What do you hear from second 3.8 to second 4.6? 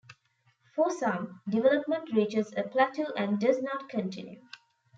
continue.